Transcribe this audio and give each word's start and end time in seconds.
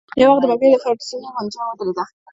يو 0.21 0.29
وخت 0.33 0.41
د 0.41 0.45
بګۍ 0.49 0.69
د 0.73 0.75
څرخونو 0.83 1.27
غنجا 1.35 1.61
ودرېده. 1.67 2.03